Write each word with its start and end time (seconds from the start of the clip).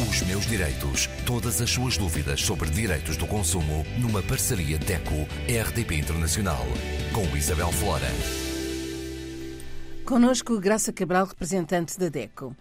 Os 0.00 0.22
meus 0.22 0.46
direitos. 0.46 1.06
Todas 1.26 1.60
as 1.60 1.70
suas 1.70 1.98
dúvidas 1.98 2.40
sobre 2.40 2.70
direitos 2.70 3.16
do 3.16 3.26
consumo 3.26 3.84
numa 3.98 4.22
parceria 4.22 4.78
DECO-RDP 4.78 5.96
Internacional. 5.96 6.64
Com 7.12 7.36
Isabel 7.36 7.70
Flora. 7.72 8.08
Conosco 10.06 10.58
Graça 10.58 10.92
Cabral, 10.92 11.26
representante 11.26 11.98
da 11.98 12.08
DECO. 12.08 12.56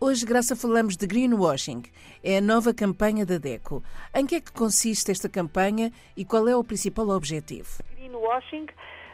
Hoje, 0.00 0.24
Graça, 0.24 0.56
falamos 0.56 0.96
de 0.96 1.06
greenwashing. 1.06 1.82
É 2.24 2.38
a 2.38 2.40
nova 2.40 2.72
campanha 2.72 3.26
da 3.26 3.36
DECO. 3.36 3.84
Em 4.14 4.26
que 4.26 4.36
é 4.36 4.40
que 4.40 4.50
consiste 4.50 5.10
esta 5.10 5.28
campanha 5.28 5.92
e 6.16 6.24
qual 6.24 6.48
é 6.48 6.56
o 6.56 6.64
principal 6.64 7.10
objetivo? 7.10 7.68
Greenwashing 7.96 8.66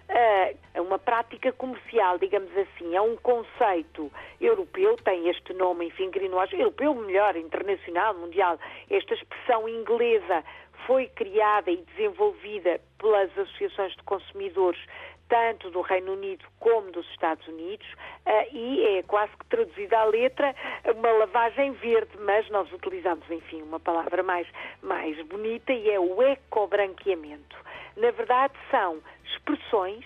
é 0.09 0.81
uma 0.81 0.99
prática 0.99 1.53
comercial, 1.53 2.19
digamos 2.19 2.51
assim, 2.57 2.97
é 2.97 3.01
um 3.01 3.17
conceito 3.17 4.11
europeu, 4.41 4.97
tem 4.97 5.29
este 5.29 5.53
nome, 5.53 5.87
enfim, 5.87 6.11
greenwashing, 6.11 6.57
europeu, 6.57 6.95
melhor, 6.95 7.37
internacional, 7.37 8.15
mundial. 8.15 8.59
Esta 8.91 9.15
expressão 9.15 9.69
inglesa 9.69 10.45
foi 10.87 11.07
criada 11.09 11.71
e 11.71 11.77
desenvolvida 11.77 12.81
pelas 12.99 13.31
associações 13.37 13.95
de 13.95 14.03
consumidores 14.05 14.81
tanto 15.29 15.71
do 15.71 15.83
Reino 15.83 16.13
Unido 16.15 16.45
como 16.59 16.91
dos 16.91 17.07
Estados 17.11 17.47
Unidos, 17.47 17.87
uh, 18.27 18.55
e 18.55 18.99
é 18.99 19.03
quase 19.03 19.31
que 19.37 19.45
traduzida 19.47 19.99
à 19.99 20.05
letra 20.05 20.55
uma 20.97 21.11
lavagem 21.13 21.73
verde, 21.73 22.17
mas 22.21 22.49
nós 22.51 22.73
utilizamos, 22.73 23.31
enfim, 23.31 23.63
uma 23.63 23.79
palavra 23.79 24.23
mais, 24.23 24.47
mais 24.83 25.21
bonita 25.27 25.73
e 25.73 25.91
é 25.91 26.01
o 26.01 26.23
ecobranqueamento. 26.23 27.57
Na 27.99 28.11
verdade, 28.13 28.55
são 28.71 29.03
expressões, 29.25 30.05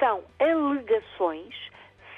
são 0.00 0.24
alegações, 0.40 1.54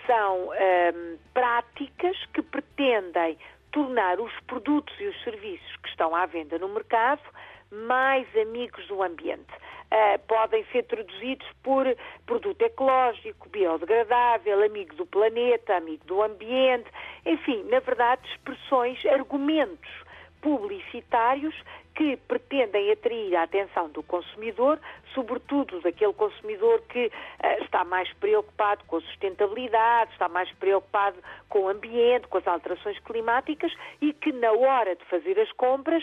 são 0.06 0.48
um, 0.48 0.54
ehm, 0.54 1.18
práticas 1.34 2.16
que 2.32 2.42
pretendem 2.42 3.38
tornar 3.70 4.18
os 4.18 4.32
produtos 4.46 4.98
e 4.98 5.06
os 5.06 5.22
serviços 5.22 5.76
que 5.76 5.88
estão 5.90 6.14
à 6.14 6.26
venda 6.26 6.58
no 6.58 6.68
mercado 6.68 7.22
mais 7.70 8.26
amigos 8.36 8.86
do 8.88 9.02
ambiente. 9.02 9.52
Uh, 9.92 10.18
podem 10.26 10.64
ser 10.66 10.84
traduzidos 10.84 11.46
por 11.62 11.84
produto 12.24 12.62
ecológico, 12.62 13.48
biodegradável, 13.48 14.64
amigo 14.64 14.94
do 14.94 15.04
planeta, 15.04 15.76
amigo 15.76 16.04
do 16.04 16.22
ambiente, 16.22 16.88
enfim, 17.26 17.64
na 17.64 17.80
verdade, 17.80 18.22
expressões, 18.30 19.04
argumentos 19.06 19.90
publicitários 20.40 21.54
que 21.94 22.16
pretendem 22.16 22.92
atrair 22.92 23.36
a 23.36 23.42
atenção 23.42 23.90
do 23.90 24.02
consumidor, 24.02 24.78
sobretudo 25.12 25.80
daquele 25.80 26.12
consumidor 26.12 26.80
que 26.88 27.06
uh, 27.06 27.62
está 27.62 27.84
mais 27.84 28.10
preocupado 28.14 28.82
com 28.86 28.96
a 28.96 29.00
sustentabilidade, 29.02 30.12
está 30.12 30.28
mais 30.28 30.50
preocupado 30.52 31.18
com 31.48 31.64
o 31.64 31.68
ambiente, 31.68 32.28
com 32.28 32.38
as 32.38 32.46
alterações 32.46 32.98
climáticas 33.00 33.72
e 34.00 34.12
que 34.12 34.32
na 34.32 34.52
hora 34.52 34.96
de 34.96 35.04
fazer 35.06 35.38
as 35.38 35.50
compras 35.52 36.02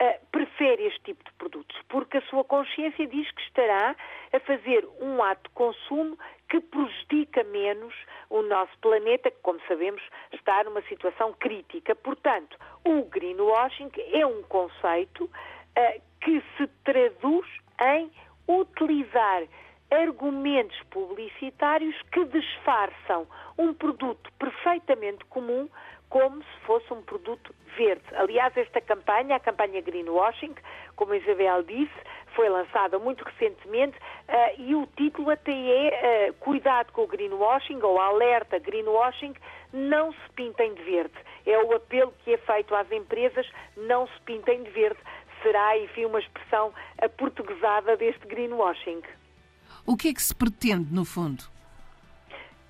uh, 0.00 0.26
prefere 0.30 0.86
este 0.86 1.00
tipo 1.00 1.24
de 1.24 1.32
produtos, 1.32 1.76
porque 1.88 2.18
a 2.18 2.22
sua 2.22 2.44
consciência 2.44 3.06
diz 3.06 3.30
que 3.30 3.42
estará 3.42 3.96
a 4.32 4.40
fazer 4.40 4.86
um 5.00 5.22
ato 5.22 5.48
de 5.48 5.54
consumo 5.54 6.18
que 6.48 6.60
prejudica 6.60 7.42
menos 7.44 7.94
o 8.30 8.42
nosso 8.42 8.76
planeta, 8.80 9.30
que, 9.30 9.38
como 9.42 9.60
sabemos, 9.66 10.02
está 10.32 10.62
numa 10.64 10.82
situação 10.82 11.32
crítica. 11.34 11.94
Portanto, 11.94 12.58
o 12.84 13.04
greenwashing 13.04 13.90
é 14.12 14.26
um 14.26 14.42
conceito 14.42 15.24
uh, 15.24 16.02
que 16.20 16.42
se 16.56 16.66
traduz 16.84 17.46
em 17.80 18.10
utilizar 18.48 19.44
argumentos 19.90 20.76
publicitários 20.90 21.94
que 22.12 22.24
disfarçam 22.26 23.26
um 23.56 23.72
produto 23.72 24.30
perfeitamente 24.38 25.24
comum 25.26 25.68
como 26.14 26.40
se 26.44 26.60
fosse 26.64 26.92
um 26.92 27.02
produto 27.02 27.52
verde. 27.76 28.04
Aliás, 28.12 28.56
esta 28.56 28.80
campanha, 28.80 29.34
a 29.34 29.40
campanha 29.40 29.80
Greenwashing, 29.80 30.54
como 30.94 31.12
a 31.12 31.16
Isabel 31.16 31.64
disse, 31.64 31.92
foi 32.36 32.48
lançada 32.48 33.00
muito 33.00 33.24
recentemente 33.24 33.98
uh, 33.98 34.60
e 34.62 34.76
o 34.76 34.86
título 34.96 35.30
até 35.30 35.50
é 35.50 36.30
uh, 36.30 36.34
Cuidado 36.34 36.92
com 36.92 37.02
o 37.02 37.08
Greenwashing 37.08 37.82
ou 37.82 37.98
Alerta 37.98 38.60
Greenwashing, 38.60 39.34
não 39.72 40.12
se 40.12 40.30
pintem 40.36 40.72
de 40.74 40.82
verde. 40.84 41.14
É 41.44 41.58
o 41.58 41.74
apelo 41.74 42.14
que 42.22 42.34
é 42.34 42.38
feito 42.38 42.72
às 42.76 42.88
empresas, 42.92 43.50
não 43.76 44.06
se 44.06 44.20
pintem 44.24 44.62
de 44.62 44.70
verde. 44.70 45.00
Será, 45.42 45.76
enfim, 45.78 46.04
uma 46.04 46.20
expressão 46.20 46.72
aportuguesada 47.02 47.96
deste 47.96 48.24
greenwashing. 48.28 49.02
O 49.84 49.96
que 49.96 50.10
é 50.10 50.14
que 50.14 50.22
se 50.22 50.32
pretende, 50.32 50.94
no 50.94 51.04
fundo? 51.04 51.42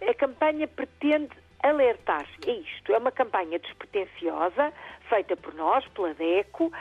A 0.01 0.15
campanha 0.15 0.67
pretende 0.67 1.44
alertar. 1.65 2.27
É 2.47 2.51
isto, 2.51 2.93
é 2.93 2.99
uma 2.99 3.11
campanha 3.11 3.59
despretensiosa, 3.59 4.73
feita 5.09 5.37
por 5.37 5.55
nós, 5.55 5.87
pela 5.89 6.13
DECO, 6.15 6.67
uh, 6.67 6.73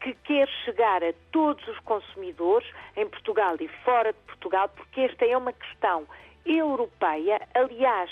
que 0.00 0.14
quer 0.24 0.48
chegar 0.64 1.04
a 1.04 1.12
todos 1.30 1.66
os 1.68 1.78
consumidores, 1.80 2.68
em 2.96 3.06
Portugal 3.06 3.56
e 3.60 3.68
fora 3.84 4.12
de 4.12 4.18
Portugal, 4.26 4.68
porque 4.70 5.02
esta 5.02 5.26
é 5.26 5.36
uma 5.36 5.52
questão 5.52 6.06
europeia. 6.46 7.40
Aliás, 7.54 8.10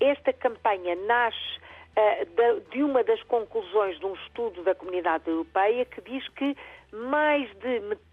esta 0.00 0.32
campanha 0.32 0.96
nasce 0.96 1.58
uh, 1.96 2.70
de 2.70 2.82
uma 2.82 3.04
das 3.04 3.22
conclusões 3.24 3.98
de 4.00 4.06
um 4.06 4.14
estudo 4.14 4.64
da 4.64 4.74
Comunidade 4.74 5.30
Europeia 5.30 5.84
que 5.84 6.00
diz 6.00 6.28
que 6.30 6.56
mais 6.92 7.48
de 7.58 7.80
metade 7.80 8.11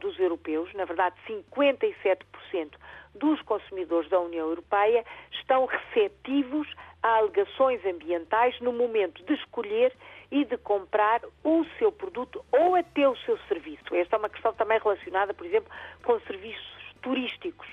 dos 0.00 0.18
europeus, 0.18 0.72
na 0.74 0.84
verdade 0.84 1.14
57%, 1.28 2.72
dos 3.14 3.40
consumidores 3.42 4.10
da 4.10 4.18
União 4.18 4.48
Europeia 4.48 5.04
estão 5.30 5.66
receptivos 5.66 6.68
a 7.02 7.18
alegações 7.18 7.84
ambientais 7.86 8.58
no 8.60 8.72
momento 8.72 9.22
de 9.24 9.34
escolher 9.34 9.92
e 10.30 10.44
de 10.44 10.56
comprar 10.56 11.20
o 11.44 11.64
seu 11.78 11.92
produto 11.92 12.44
ou 12.50 12.74
até 12.74 13.08
o 13.08 13.16
seu 13.18 13.38
serviço. 13.46 13.94
Esta 13.94 14.16
é 14.16 14.18
uma 14.18 14.28
questão 14.28 14.52
também 14.54 14.80
relacionada, 14.80 15.32
por 15.32 15.46
exemplo, 15.46 15.70
com 16.02 16.18
serviços 16.20 16.94
turísticos. 17.02 17.68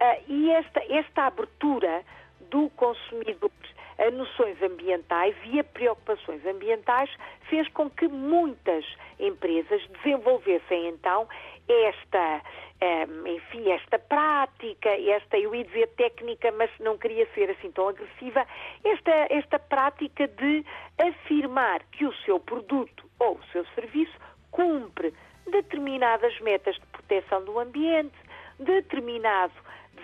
Uh, 0.00 0.24
e 0.28 0.50
esta, 0.50 0.82
esta 0.92 1.26
abertura 1.26 2.02
do 2.50 2.70
consumidor 2.70 3.50
a 4.00 4.10
noções 4.10 4.60
ambientais 4.62 5.36
e 5.44 5.60
a 5.60 5.64
preocupações 5.64 6.44
ambientais 6.46 7.10
fez 7.50 7.68
com 7.68 7.90
que 7.90 8.08
muitas 8.08 8.84
empresas 9.18 9.86
desenvolvessem 9.88 10.88
então 10.88 11.28
esta, 11.68 12.42
um, 12.82 13.26
enfim, 13.26 13.70
esta 13.70 13.98
prática, 13.98 14.88
esta, 14.88 15.38
eu 15.38 15.54
ia 15.54 15.64
dizer 15.64 15.86
técnica, 15.88 16.50
mas 16.52 16.70
não 16.80 16.98
queria 16.98 17.28
ser 17.34 17.50
assim 17.50 17.70
tão 17.70 17.88
agressiva, 17.88 18.46
esta, 18.82 19.12
esta 19.30 19.58
prática 19.58 20.26
de 20.26 20.64
afirmar 20.98 21.82
que 21.92 22.06
o 22.06 22.14
seu 22.24 22.40
produto 22.40 23.04
ou 23.18 23.36
o 23.36 23.44
seu 23.52 23.64
serviço 23.74 24.18
cumpre 24.50 25.14
determinadas 25.46 26.38
metas 26.40 26.74
de 26.76 26.86
proteção 26.86 27.44
do 27.44 27.58
ambiente, 27.58 28.16
determinado 28.58 29.52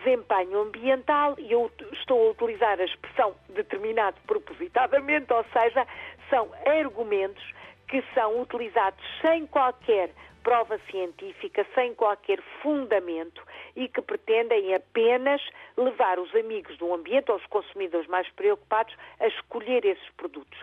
desempenho 0.06 0.60
ambiental, 0.60 1.34
e 1.36 1.50
eu 1.50 1.70
estou 1.92 2.28
a 2.28 2.30
utilizar 2.30 2.80
a 2.80 2.84
expressão 2.84 3.34
determinado 3.48 4.16
propositadamente, 4.26 5.32
ou 5.32 5.44
seja, 5.52 5.84
são 6.30 6.48
argumentos 6.64 7.44
que 7.88 8.02
são 8.14 8.40
utilizados 8.40 9.04
sem 9.20 9.46
qualquer 9.46 10.10
prova 10.44 10.78
científica, 10.90 11.66
sem 11.74 11.92
qualquer 11.94 12.40
fundamento 12.62 13.42
e 13.74 13.88
que 13.88 14.00
pretendem 14.00 14.74
apenas 14.74 15.42
levar 15.76 16.20
os 16.20 16.32
amigos 16.36 16.78
do 16.78 16.94
ambiente 16.94 17.32
ou 17.32 17.36
os 17.36 17.46
consumidores 17.46 18.06
mais 18.06 18.28
preocupados 18.30 18.94
a 19.18 19.26
escolher 19.26 19.84
esses 19.84 20.08
produtos. 20.16 20.58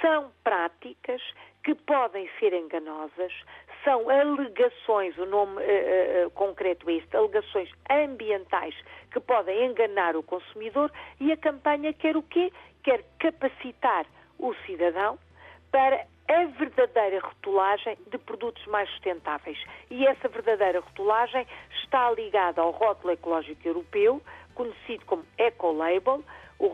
São 0.00 0.30
práticas 0.42 1.22
que 1.62 1.74
podem 1.74 2.28
ser 2.38 2.52
enganosas, 2.52 3.32
são 3.82 4.08
alegações, 4.10 5.16
o 5.18 5.26
nome 5.26 5.62
uh, 5.62 6.26
uh, 6.26 6.30
concreto 6.32 6.88
é 6.90 6.94
este, 6.94 7.16
alegações 7.16 7.70
ambientais 7.90 8.74
que 9.10 9.20
podem 9.20 9.66
enganar 9.66 10.16
o 10.16 10.22
consumidor 10.22 10.92
e 11.20 11.32
a 11.32 11.36
campanha 11.36 11.92
quer 11.92 12.16
o 12.16 12.22
quê? 12.22 12.52
Quer 12.82 13.02
capacitar 13.18 14.06
o 14.38 14.54
cidadão 14.66 15.18
para 15.70 16.06
a 16.28 16.44
verdadeira 16.58 17.20
rotulagem 17.20 17.98
de 18.10 18.18
produtos 18.18 18.64
mais 18.66 18.88
sustentáveis. 18.90 19.58
E 19.90 20.06
essa 20.06 20.28
verdadeira 20.28 20.80
rotulagem 20.80 21.46
está 21.82 22.10
ligada 22.12 22.62
ao 22.62 22.70
rótulo 22.70 23.12
ecológico 23.12 23.66
europeu, 23.66 24.22
conhecido 24.54 25.04
como 25.06 25.24
Ecolabel. 25.36 26.22
O 26.58 26.68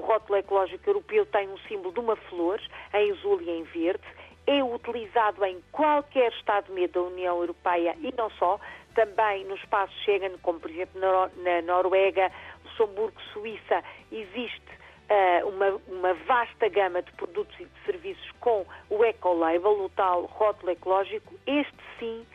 rótulo 0.00 0.38
ecológico 0.38 0.88
europeu 0.88 1.26
tem 1.26 1.48
um 1.48 1.58
símbolo 1.68 1.92
de 1.92 2.00
uma 2.00 2.16
flor, 2.16 2.60
em 2.94 3.10
azul 3.10 3.40
e 3.42 3.50
em 3.50 3.62
verde. 3.64 4.04
É 4.46 4.62
utilizado 4.62 5.44
em 5.44 5.60
qualquer 5.72 6.32
Estado-membro 6.32 6.92
da 6.92 7.08
União 7.08 7.38
Europeia 7.38 7.96
e 8.00 8.12
não 8.16 8.30
só, 8.30 8.60
também 8.94 9.44
no 9.44 9.54
espaço 9.56 9.92
Schengen, 10.04 10.36
como 10.42 10.60
por 10.60 10.70
exemplo 10.70 11.00
na 11.00 11.62
Noruega, 11.62 12.30
Luxemburgo, 12.64 13.20
Suíça, 13.32 13.82
existe 14.12 14.74
uh, 15.10 15.48
uma, 15.48 15.80
uma, 15.88 16.14
vasta 16.26 16.68
gama 16.68 17.02
de 17.02 17.12
produtos 17.12 17.54
e 17.58 17.64
de 17.64 17.84
serviços 17.84 18.30
com 18.40 18.64
o 18.90 19.04
Ecolabel, 19.04 19.84
o 19.84 19.88
tal 19.90 20.24
rótulo 20.26 20.72
ecológico, 20.72 21.34
este 21.46 21.76
sim 21.98 22.26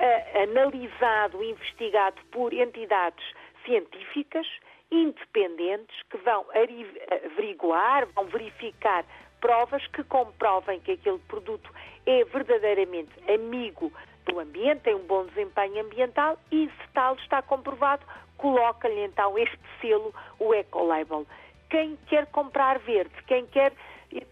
uh, 0.00 0.42
analisado, 0.42 1.42
investigado 1.42 2.16
por 2.30 2.52
entidades 2.52 3.24
científicas 3.68 4.46
independentes 4.90 5.94
que 6.10 6.16
vão 6.18 6.46
averiguar, 6.50 8.06
vão 8.14 8.24
verificar 8.24 9.04
provas 9.40 9.86
que 9.88 10.02
comprovem 10.04 10.80
que 10.80 10.92
aquele 10.92 11.18
produto 11.28 11.70
é 12.06 12.24
verdadeiramente 12.24 13.12
amigo 13.30 13.92
do 14.24 14.40
ambiente, 14.40 14.80
tem 14.80 14.94
um 14.94 15.06
bom 15.06 15.26
desempenho 15.26 15.84
ambiental 15.84 16.38
e, 16.50 16.66
se 16.66 16.92
tal 16.92 17.14
está 17.16 17.42
comprovado, 17.42 18.04
coloca-lhe 18.36 19.04
então 19.04 19.38
este 19.38 19.58
selo, 19.80 20.14
o 20.38 20.54
Ecolabel. 20.54 21.26
Quem 21.70 21.96
quer 22.06 22.26
comprar 22.26 22.78
verde, 22.78 23.14
quem 23.26 23.46
quer 23.46 23.72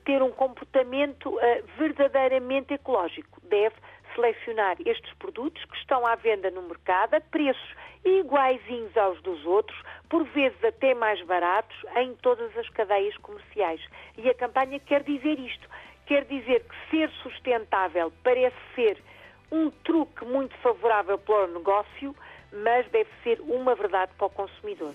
ter 0.04 0.22
um 0.22 0.30
comportamento 0.30 1.28
uh, 1.28 1.40
verdadeiramente 1.76 2.74
ecológico, 2.74 3.35
deve 3.46 3.74
selecionar 4.14 4.76
estes 4.84 5.12
produtos 5.14 5.62
que 5.64 5.76
estão 5.76 6.06
à 6.06 6.14
venda 6.14 6.50
no 6.50 6.62
mercado 6.62 7.14
a 7.14 7.20
preços 7.20 7.74
iguaizinhos 8.04 8.96
aos 8.96 9.20
dos 9.22 9.44
outros, 9.44 9.78
por 10.08 10.24
vezes 10.24 10.62
até 10.64 10.94
mais 10.94 11.20
baratos, 11.26 11.76
em 11.96 12.14
todas 12.16 12.56
as 12.56 12.68
cadeias 12.70 13.16
comerciais. 13.18 13.80
E 14.16 14.28
a 14.28 14.34
campanha 14.34 14.78
quer 14.80 15.02
dizer 15.02 15.38
isto. 15.38 15.68
Quer 16.06 16.24
dizer 16.24 16.64
que 16.64 16.90
ser 16.90 17.10
sustentável 17.22 18.12
parece 18.22 18.56
ser 18.74 19.02
um 19.50 19.70
truque 19.70 20.24
muito 20.24 20.56
favorável 20.58 21.18
para 21.18 21.44
o 21.44 21.54
negócio, 21.58 22.14
mas 22.52 22.88
deve 22.90 23.10
ser 23.22 23.40
uma 23.40 23.74
verdade 23.74 24.12
para 24.16 24.26
o 24.26 24.30
consumidor. 24.30 24.94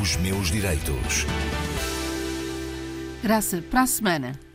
Os 0.00 0.16
meus 0.16 0.50
direitos. 0.50 1.26
Graça, 3.22 3.62
para 3.70 3.82
a 3.82 3.86
semana. 3.86 4.51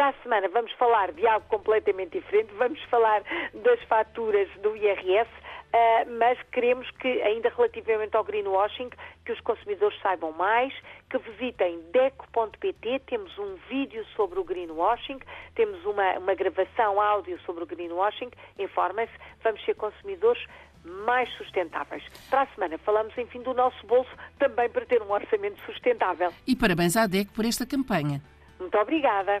Para 0.00 0.16
a 0.18 0.22
semana 0.22 0.48
vamos 0.48 0.72
falar 0.78 1.12
de 1.12 1.26
algo 1.26 1.46
completamente 1.48 2.18
diferente, 2.18 2.50
vamos 2.54 2.82
falar 2.84 3.22
das 3.52 3.82
faturas 3.82 4.48
do 4.62 4.74
IRS, 4.74 5.28
Uh, 5.72 6.18
mas 6.18 6.36
queremos 6.50 6.90
que, 6.98 7.06
ainda 7.22 7.48
relativamente 7.50 8.16
ao 8.16 8.24
greenwashing, 8.24 8.90
que 9.24 9.30
os 9.30 9.40
consumidores 9.42 9.96
saibam 10.00 10.32
mais, 10.32 10.74
que 11.08 11.16
visitem 11.18 11.80
deco.pt, 11.92 12.98
temos 13.06 13.38
um 13.38 13.54
vídeo 13.68 14.04
sobre 14.16 14.40
o 14.40 14.42
greenwashing, 14.42 15.20
temos 15.54 15.84
uma, 15.84 16.18
uma 16.18 16.34
gravação 16.34 17.00
áudio 17.00 17.38
sobre 17.42 17.62
o 17.62 17.66
greenwashing, 17.68 18.30
informem-se, 18.58 19.12
vamos 19.44 19.64
ser 19.64 19.76
consumidores 19.76 20.44
mais 20.82 21.32
sustentáveis. 21.34 22.02
Para 22.28 22.42
a 22.42 22.46
semana 22.48 22.76
falamos, 22.78 23.16
enfim, 23.16 23.40
do 23.40 23.54
nosso 23.54 23.86
bolso, 23.86 24.10
também 24.40 24.68
para 24.68 24.84
ter 24.86 25.00
um 25.00 25.12
orçamento 25.12 25.60
sustentável. 25.66 26.32
E 26.48 26.56
parabéns 26.56 26.96
à 26.96 27.06
DEC 27.06 27.30
por 27.30 27.44
esta 27.44 27.64
campanha. 27.64 28.20
Muito 28.58 28.76
obrigada. 28.76 29.40